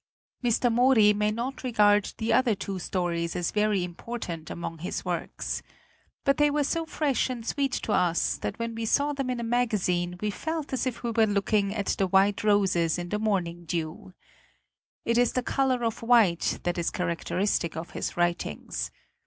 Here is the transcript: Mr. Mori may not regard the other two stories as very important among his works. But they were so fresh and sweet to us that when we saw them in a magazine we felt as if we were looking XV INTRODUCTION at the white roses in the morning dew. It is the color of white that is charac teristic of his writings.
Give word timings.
Mr. 0.43 0.71
Mori 0.73 1.13
may 1.13 1.29
not 1.29 1.61
regard 1.63 2.11
the 2.17 2.33
other 2.33 2.55
two 2.55 2.79
stories 2.79 3.35
as 3.35 3.51
very 3.51 3.83
important 3.83 4.49
among 4.49 4.79
his 4.79 5.05
works. 5.05 5.61
But 6.23 6.37
they 6.37 6.49
were 6.49 6.63
so 6.63 6.87
fresh 6.87 7.29
and 7.29 7.45
sweet 7.45 7.73
to 7.73 7.91
us 7.91 8.37
that 8.37 8.57
when 8.57 8.73
we 8.73 8.85
saw 8.87 9.13
them 9.13 9.29
in 9.29 9.39
a 9.39 9.43
magazine 9.43 10.17
we 10.19 10.31
felt 10.31 10.73
as 10.73 10.87
if 10.87 11.03
we 11.03 11.11
were 11.11 11.27
looking 11.27 11.65
XV 11.67 11.77
INTRODUCTION 11.77 11.91
at 11.91 11.97
the 11.99 12.07
white 12.07 12.43
roses 12.43 12.97
in 12.97 13.09
the 13.09 13.19
morning 13.19 13.65
dew. 13.65 14.11
It 15.05 15.19
is 15.19 15.33
the 15.33 15.43
color 15.43 15.83
of 15.83 16.01
white 16.01 16.57
that 16.63 16.79
is 16.79 16.89
charac 16.89 17.19
teristic 17.23 17.77
of 17.77 17.91
his 17.91 18.17
writings. 18.17 18.89